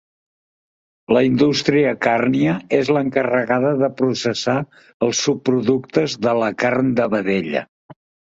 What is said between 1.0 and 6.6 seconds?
La indústria càrnia és l'encarregada de processar els subproductes de la